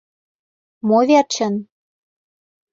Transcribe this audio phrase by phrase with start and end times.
[0.87, 1.53] Мо верчын?